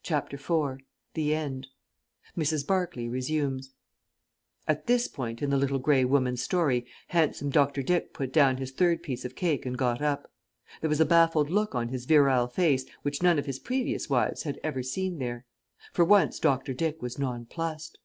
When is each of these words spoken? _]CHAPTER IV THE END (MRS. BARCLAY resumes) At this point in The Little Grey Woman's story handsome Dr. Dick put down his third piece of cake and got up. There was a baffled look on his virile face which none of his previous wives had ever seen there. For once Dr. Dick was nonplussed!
_]CHAPTER 0.02 0.36
IV 0.36 0.78
THE 1.12 1.34
END 1.34 1.66
(MRS. 2.38 2.66
BARCLAY 2.66 3.06
resumes) 3.06 3.74
At 4.66 4.86
this 4.86 5.08
point 5.08 5.42
in 5.42 5.50
The 5.50 5.58
Little 5.58 5.78
Grey 5.78 6.06
Woman's 6.06 6.40
story 6.42 6.86
handsome 7.08 7.50
Dr. 7.50 7.82
Dick 7.82 8.14
put 8.14 8.32
down 8.32 8.56
his 8.56 8.70
third 8.70 9.02
piece 9.02 9.26
of 9.26 9.34
cake 9.36 9.66
and 9.66 9.76
got 9.76 10.00
up. 10.00 10.32
There 10.80 10.88
was 10.88 11.00
a 11.00 11.04
baffled 11.04 11.50
look 11.50 11.74
on 11.74 11.88
his 11.90 12.06
virile 12.06 12.48
face 12.48 12.86
which 13.02 13.22
none 13.22 13.38
of 13.38 13.44
his 13.44 13.58
previous 13.58 14.08
wives 14.08 14.44
had 14.44 14.58
ever 14.62 14.82
seen 14.82 15.18
there. 15.18 15.44
For 15.92 16.06
once 16.06 16.38
Dr. 16.38 16.72
Dick 16.72 17.02
was 17.02 17.18
nonplussed! 17.18 17.98